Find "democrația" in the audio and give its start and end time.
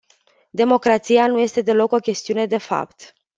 0.51-1.27